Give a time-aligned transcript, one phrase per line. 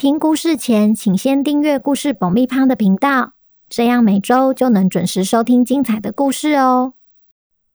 [0.00, 3.34] 听故事前，请先订阅故事爆米花的频道，
[3.68, 6.94] 这样每周就能准时收听精彩的故事哦。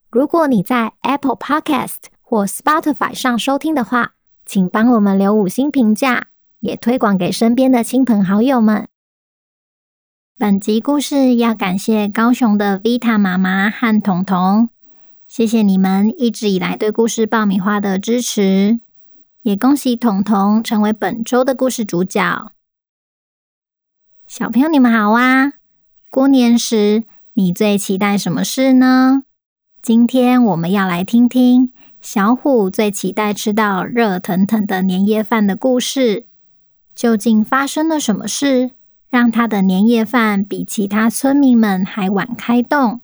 [0.09, 6.29] 如果你在 Apple Podcast 或 Spotify 上收听的话，请帮我们留五星评价，
[6.61, 8.87] 也推广给身边的亲朋好友们。
[10.39, 14.69] 本集故事要感谢高雄的 Vita 妈妈和彤彤，
[15.27, 18.79] 谢谢你们一直以来对故事爆米花的支持。
[19.45, 22.51] 也恭喜彤彤成为本周的故事主角。
[24.25, 25.53] 小朋友，你们好啊！
[26.09, 29.21] 过年时你最期待什么事呢？
[29.83, 36.25] 今天我们要来听听小虎最期待吃到热腾腾的年夜饭的故事。
[36.95, 38.71] 究竟发生了什么事，
[39.09, 43.01] 让他的年夜饭比其他村民们还晚开动？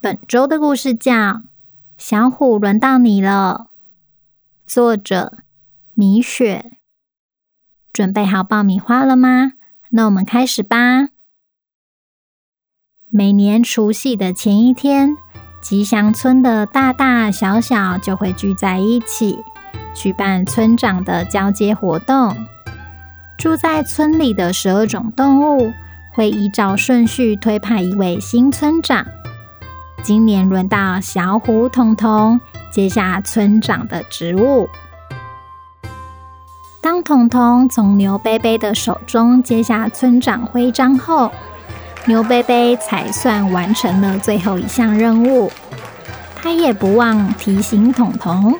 [0.00, 1.12] 本周的故事叫
[1.98, 3.70] 《小虎轮到你了》。
[4.66, 5.38] 作者
[5.92, 6.78] 米雪，
[7.92, 9.52] 准备好爆米花了吗？
[9.90, 11.10] 那我们开始吧。
[13.10, 15.16] 每年除夕的前一天，
[15.60, 19.38] 吉祥村的大大小小就会聚在一起，
[19.94, 22.34] 举办村长的交接活动。
[23.36, 25.70] 住在村里的十二种动物
[26.14, 29.06] 会依照顺序推派一位新村长。
[30.02, 32.40] 今年轮到小虎彤彤。
[32.74, 34.68] 接下村长的职务。
[36.80, 41.30] 当彤彤从牛贝贝的手中接下村长徽章后，
[42.04, 45.52] 牛贝贝才算完成了最后一项任务。
[46.34, 48.58] 他也不忘提醒彤彤：“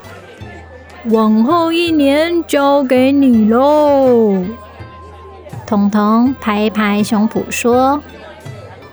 [1.10, 4.44] 往后一年交给你喽。”
[5.66, 8.00] 彤彤拍拍胸脯说：“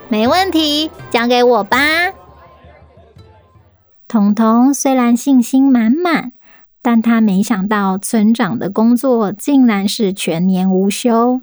[0.09, 1.78] 没问题，交给我吧。”
[4.12, 6.34] 彤彤虽然信心满满，
[6.82, 11.40] 但他没想到村长的工作竟然是全年无休。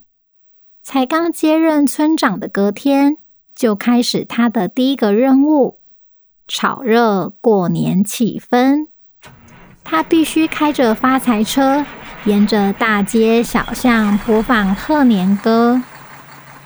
[0.83, 3.17] 才刚接任村长的隔天，
[3.55, 5.79] 就开始他的第一个任务——
[6.47, 8.89] 炒热过年气氛。
[9.83, 11.87] 他必须开着发财车，
[12.27, 15.81] 沿着大街小巷播放贺年歌，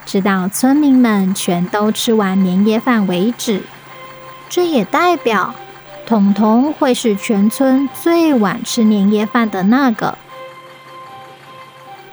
[0.05, 3.63] 直到村民们全都吃完年夜饭为止。
[4.49, 5.55] 这也代表，
[6.13, 10.19] 彤彤会是全村最晚吃年夜饭的那个。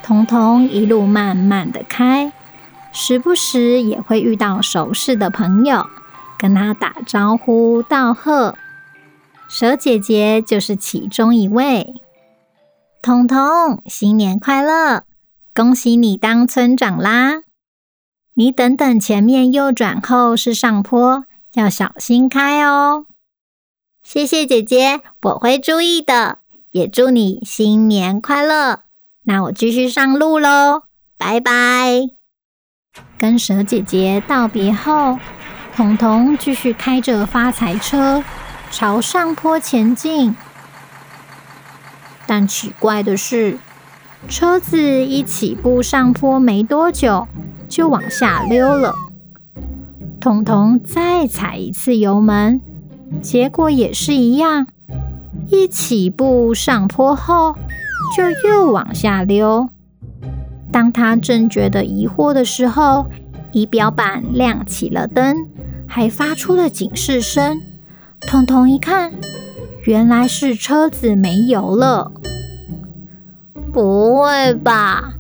[0.02, 2.32] 彤彤一路慢慢的开，
[2.94, 5.86] 时不时也会遇到熟识的朋友，
[6.38, 8.56] 跟他打招呼道贺。
[9.50, 11.96] 蛇姐姐就是其中一位。
[13.02, 15.04] 彤彤，新年快乐！
[15.54, 17.42] 恭喜你当村长啦！
[18.36, 23.08] 你等等，前面右转后是上坡，要小心开哦。
[24.12, 26.40] 谢谢姐姐，我会注意的。
[26.72, 28.80] 也祝你新年快乐。
[29.26, 30.82] 那我继续上路喽，
[31.16, 32.08] 拜拜。
[33.20, 35.20] 跟蛇姐姐道别后，
[35.76, 38.24] 彤彤继续开着发财车
[38.72, 40.36] 朝上坡前进。
[42.26, 43.60] 但奇怪的是，
[44.28, 47.28] 车子一起步上坡没多久，
[47.68, 48.96] 就往下溜了。
[50.20, 52.60] 彤彤再踩一次油门。
[53.22, 54.68] 结果也是一样，
[55.48, 57.56] 一起步上坡后，
[58.16, 59.70] 就又往下溜。
[60.72, 63.08] 当他正觉得疑惑的时候，
[63.52, 65.48] 仪表板亮起了灯，
[65.88, 67.60] 还发出了警示声。
[68.22, 69.12] 彤彤一看，
[69.84, 72.12] 原来是车子没油了。
[73.72, 75.14] 不会吧？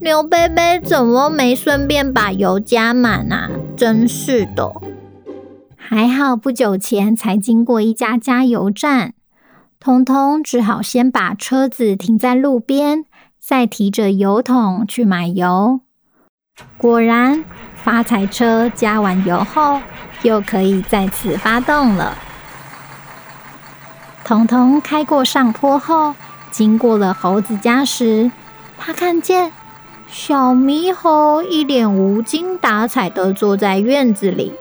[0.00, 3.50] 牛贝贝怎么没顺便把油加满啊？
[3.76, 4.70] 真是的。
[5.86, 9.12] 还好，不久前才经过一家加油站，
[9.78, 13.04] 彤彤只好先把车子停在路边，
[13.38, 15.80] 再提着油桶去买油。
[16.78, 17.44] 果然，
[17.76, 19.82] 发财车加完油后，
[20.22, 22.16] 又可以再次发动了。
[24.24, 26.14] 彤彤开过上坡后，
[26.50, 28.30] 经过了猴子家时，
[28.78, 29.52] 他看见
[30.08, 34.54] 小猕猴一脸无精打采的坐在院子里。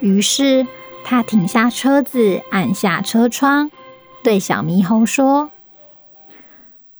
[0.00, 0.66] 于是，
[1.04, 3.70] 他停下车子，按下车窗，
[4.22, 5.50] 对小猕猴说：“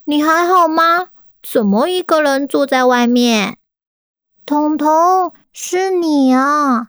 [0.05, 1.09] 你还好吗？
[1.43, 3.57] 怎么一个人坐在外面？”
[4.45, 6.89] 彤彤，是你啊？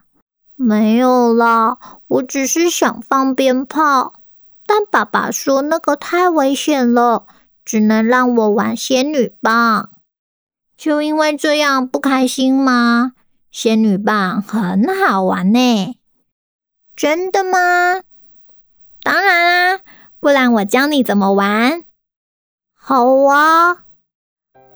[0.56, 1.78] 没有啦，
[2.08, 4.14] 我只是想放鞭炮，
[4.66, 7.26] 但爸爸说那个太危险了，
[7.64, 9.90] 只能让我玩仙女棒。
[10.76, 13.12] 就因为这样不开心吗？
[13.50, 15.96] 仙女棒很好玩呢。
[17.02, 17.58] 真的吗？
[19.02, 19.80] 当然啦，
[20.20, 21.82] 不然我教你怎么玩。
[22.78, 23.78] 好啊。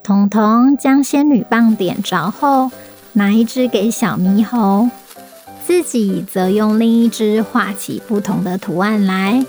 [0.02, 2.72] 彤彤将仙女棒点着后，
[3.12, 4.90] 拿一支给小猕猴，
[5.64, 9.46] 自己则用另一支画起不同的图案来。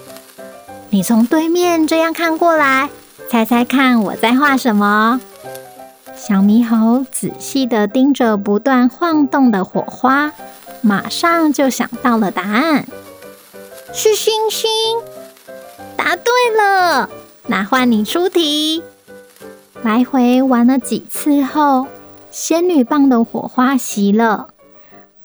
[0.92, 2.92] 你从对面这样看过来，
[3.28, 5.20] 猜猜看我在画什么？
[6.16, 10.32] 小猕猴仔细地盯着不断晃动的火花，
[10.82, 12.88] 马上就想到了答案，
[13.94, 14.70] 是星星。
[15.96, 17.10] 答对了，
[17.48, 18.84] 那换你出题。
[19.84, 21.88] 来回玩了几次后，
[22.32, 24.48] 仙女棒的火花熄了，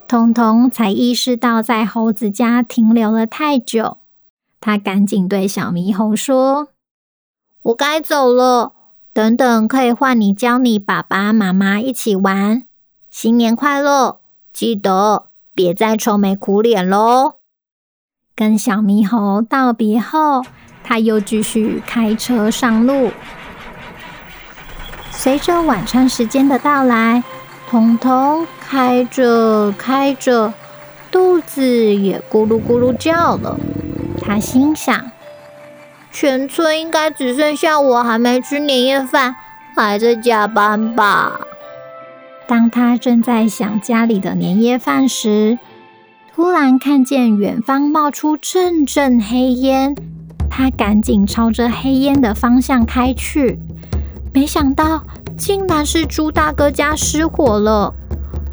[0.07, 3.97] 彤彤才意识到在猴子家停留了太久。
[4.59, 6.69] 他赶紧对小猕猴说
[7.63, 8.73] ：“我该走了。”
[9.13, 12.63] 等等，可以换你教你爸爸妈妈一起玩。
[13.11, 14.21] 新年快乐！
[14.51, 17.35] 记得别再愁眉苦脸喽。
[18.35, 20.43] 跟小猕猴道别后，
[20.83, 23.11] 他又继续开车上路。
[25.11, 27.23] 随着晚餐时间的到来，
[27.69, 30.53] 彤彤开着开着，
[31.11, 33.59] 肚子也咕噜咕噜叫了。
[34.21, 35.11] 他心想。
[36.11, 39.35] 全村应该只剩下我还没吃年夜饭，
[39.75, 41.39] 还在加班吧？
[42.53, 45.57] 当他正在想家里的年夜饭时，
[46.35, 49.95] 突然看见远方冒出阵阵黑烟，
[50.51, 53.57] 他赶紧朝着黑烟的方向开去，
[54.35, 55.03] 没想到
[55.35, 57.91] 竟然是猪大哥家失火了。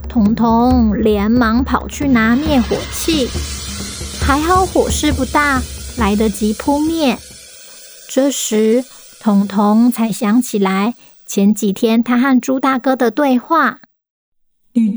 [0.08, 3.29] 彤彤连忙跑去拿灭火器，
[4.23, 5.61] 还好火势不大，
[5.99, 7.19] 来得及扑灭。
[8.08, 8.82] 这时，
[9.20, 10.94] 彤彤才想起来
[11.26, 13.81] 前几天他和猪大哥的对话。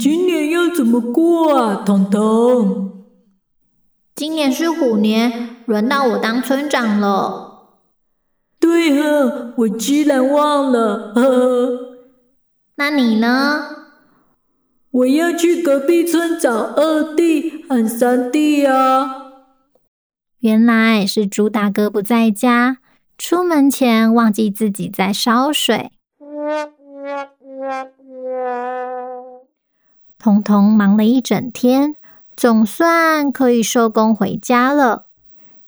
[0.06, 3.06] 你今年要怎么过啊，彤彤？
[4.14, 7.70] 今年是虎年，轮到我当村长了。
[8.60, 11.14] 对啊，我居然忘了。
[11.16, 11.80] 呵呵。
[12.76, 13.64] 那你呢？
[14.92, 19.32] 我要去隔壁村找二弟和三弟啊。
[20.40, 22.80] 原来是猪大哥不在家。
[23.18, 25.92] 出门前忘记自己在烧水，
[30.24, 31.96] 彤彤忙了一整天，
[32.38, 35.08] 总算可以收工回家了。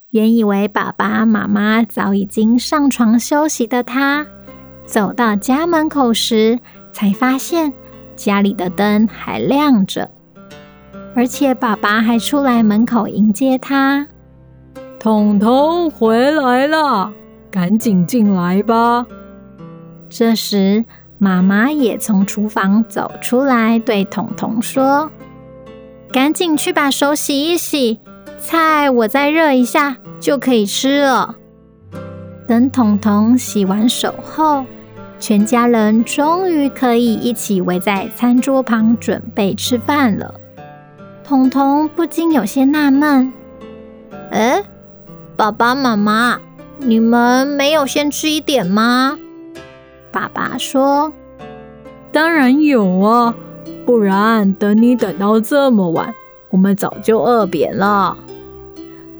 [0.08, 4.26] 原以为爸爸妈妈早已经上床休息的他，
[4.86, 6.58] 走到家门口时，
[6.90, 7.74] 才发现
[8.16, 10.10] 家里的灯还亮着，
[11.14, 14.08] 而且爸爸还出来门口迎接他。
[14.98, 17.12] 彤彤回来了。
[17.50, 19.06] 赶紧进来吧！
[20.08, 20.82] 这时，
[21.18, 25.10] 妈妈也从厨房走出来，对彤彤说
[26.12, 27.98] ：“赶紧去把手洗一洗，
[28.38, 31.36] 菜我再热一下就可以吃了。”
[32.46, 34.64] 等彤彤洗完手后，
[35.18, 40.34] 全家人终于可以一起围在餐桌旁准备吃饭了。
[41.24, 43.32] 彤彤不禁有些纳闷
[44.30, 44.62] ：“哎，
[45.36, 46.40] 爸爸妈妈。”
[46.78, 49.18] 你们没有先吃一点吗？
[50.16, 51.12] 爸爸说
[52.10, 53.34] ：“当然有啊，
[53.84, 56.14] 不然等你等到这么晚，
[56.48, 58.16] 我们早就饿扁了。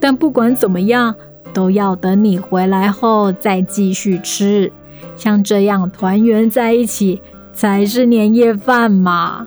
[0.01, 1.15] 但不管怎么样，
[1.53, 4.73] 都要等你回来后再继续吃。
[5.17, 7.21] 像这样团圆在一起，
[7.53, 9.47] 才是年夜饭嘛。”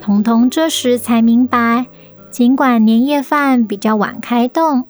[0.00, 1.84] 彤彤这时才明白，
[2.30, 4.88] 尽管年夜饭比较晚开动。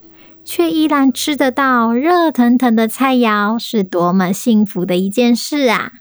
[0.51, 5.93] 却依然吃得到热腾腾的菜肴，是多么幸福的一件事啊！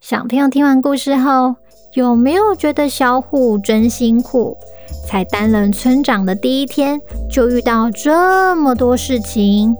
[0.00, 1.54] 小朋友听完故事后，
[1.94, 4.58] 有没有觉得小虎真辛苦？
[5.06, 7.00] 才担任村长的第一天，
[7.30, 9.76] 就遇到这么多事情。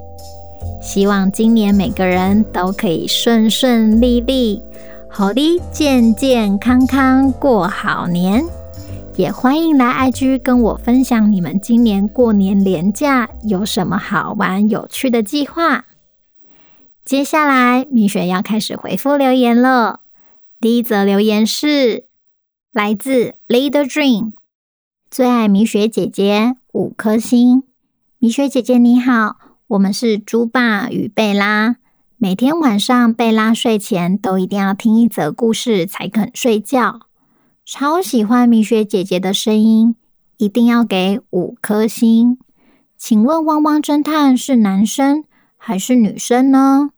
[0.81, 4.63] 希望今年每个人都可以顺顺利利，
[5.11, 8.45] 好的，健健康康过好年。
[9.19, 15.87] 也欢迎来 IG 跟我分享你们今年过年连假有什么好玩有趣的计划。
[17.05, 20.03] 接下来米雪要开始回复留言了。
[20.61, 22.05] 第一则留言是
[22.73, 24.35] 来自 Leader Dream，
[25.11, 27.65] 最爱米雪姐姐五颗星。
[28.21, 29.35] 米雪姐姐你好，
[29.67, 31.75] 我们是猪爸与贝拉。
[32.19, 37.08] 每天晚上贝拉睡前都一定要听一则故事才肯睡觉。
[37.71, 39.95] 超喜欢米雪姐姐的声音，
[40.39, 42.39] 一定要给五颗星。
[42.97, 45.25] 请问汪汪侦探是男生
[45.59, 46.93] 还是女生呢？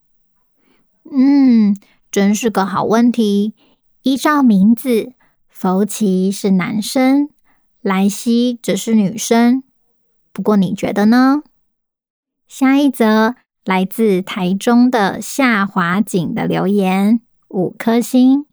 [1.10, 1.76] 嗯，
[2.12, 3.52] 真是个好问题。
[4.02, 5.12] 依照名字，
[5.48, 7.28] 福奇是男生，
[7.82, 9.64] 莱西则是女生。
[10.32, 11.42] 不过你觉得呢？
[12.46, 13.34] 下一则
[13.64, 18.46] 来自台中的夏华景的留言，五颗星。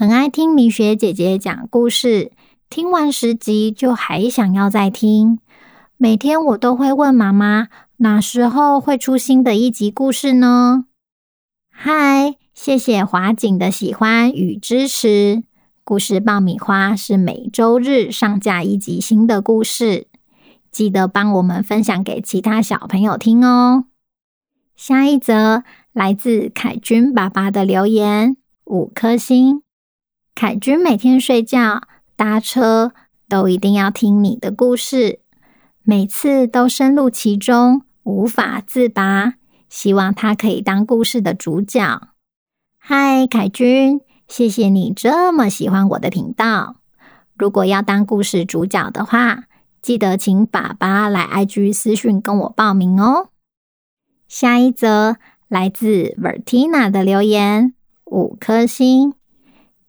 [0.00, 2.30] 很爱听米雪姐姐讲故事，
[2.70, 5.40] 听完十集就还想要再听。
[5.96, 10.84] 每天我都会问妈妈，哪时候会出新的一集故事呢？
[11.68, 15.42] 嗨，谢谢华景的喜欢与支持。
[15.82, 20.06] 故事爆米花是每周日上架一集新的故事，
[20.70, 23.86] 记得帮我们分享给其他小朋友听哦。
[24.76, 29.64] 下一则来自凯君爸爸的留言，五颗星。
[30.40, 31.82] 凯君每天睡觉、
[32.14, 32.92] 搭车
[33.28, 35.18] 都一定要听你的故事，
[35.82, 39.34] 每次都深入其中，无法自拔。
[39.68, 42.10] 希望他可以当故事的主角。
[42.78, 44.00] 嗨，凯君。
[44.28, 46.76] 谢谢你这么喜欢我的频道。
[47.36, 49.46] 如果要当故事主角的话，
[49.82, 53.30] 记得请爸爸来 IG 私讯跟我报名哦。
[54.28, 55.16] 下一则
[55.48, 59.14] 来自 Vertina 的留言，五颗星。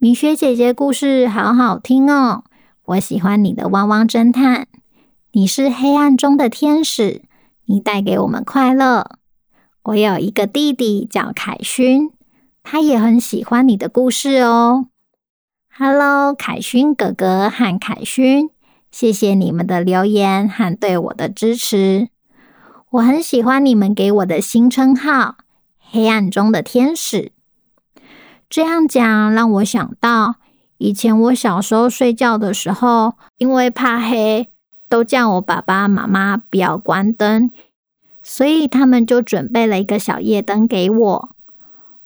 [0.02, 2.46] 米雪姐姐故事好好听哦，
[2.86, 4.70] 我喜欢你的汪汪侦探。
[5.34, 7.24] 你是黑暗中的天使，
[7.66, 9.18] 你带给我们快乐。
[9.84, 12.12] 我有一个弟弟叫凯勋。
[12.64, 14.86] 他也很喜欢你的故事哦。
[15.78, 18.52] Hello，凯勋哥哥和凯勋，
[18.90, 22.08] 谢谢你们的留言和对我的支持。
[22.92, 25.36] 我很喜欢你们给我的新称号
[25.92, 27.34] “黑暗中的天使”。
[28.50, 30.36] 这样讲让我想到，
[30.80, 34.50] 以前我小时候睡觉的时候，因为怕黑，
[34.90, 37.52] 都叫我爸爸妈妈不要关灯，
[38.24, 41.30] 所以他们就准备了一个小夜灯给我。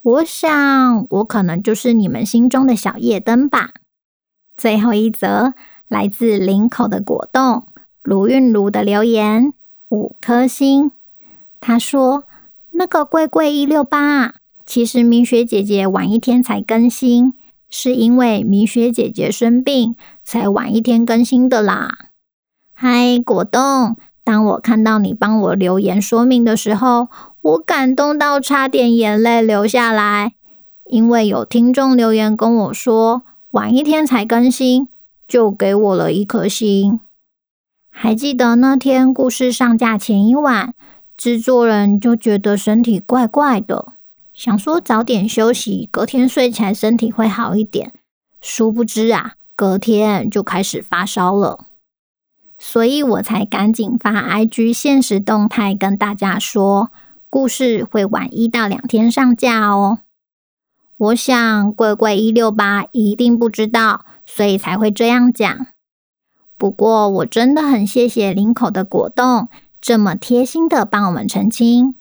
[0.02, 3.72] 我想，我可能就是你们心中的小夜灯吧。
[4.58, 5.54] 最后一则
[5.88, 7.66] 来自林口的果冻
[8.04, 9.54] 卢韵如的留言，
[9.88, 10.92] 五颗星。
[11.62, 12.26] 他说
[12.72, 14.36] ：“那个贵贵一六八，
[14.66, 17.34] 其实米雪姐姐晚一天才更新，
[17.70, 22.10] 是因为米雪姐姐生病才晚一天更新的啦。”
[22.74, 23.98] 嗨，果冻。
[24.26, 27.10] 当我看到你帮我留言说明的时候，
[27.42, 30.34] 我感动到差点眼泪流下来。
[30.86, 34.88] 因为有听众留言跟我说，晚一天才更新，
[35.28, 37.02] 就给我了一颗星。
[37.90, 40.74] 还记得那天故事上架前一晚，
[41.18, 43.94] 制作人就觉得身体怪怪的，
[44.34, 47.94] 想说早点休息，隔天睡起来身体会好一点。
[48.42, 51.66] 殊不知啊，隔天就开始发烧了。
[52.58, 56.92] 所以我才赶紧发 IG 限时动态跟大家说，
[57.30, 60.00] 故事会晚一到两天上架哦。
[60.98, 65.68] 我想贵贵一六八一定不知道，所以才会这样讲。
[66.58, 69.50] 不过我真的很谢谢林口的果冻
[69.82, 71.96] 这么贴心的帮我们澄清。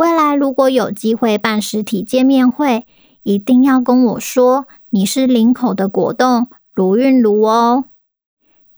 [0.00, 2.86] 未来如果有机会办实体见面会，
[3.22, 7.84] 一定要跟我说你是林口的果冻如韵如哦。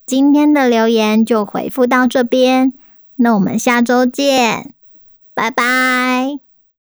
[0.05, 2.73] 今天的留言就回复到这边，
[3.15, 4.75] 那我们下周见，
[5.33, 6.52] 拜拜。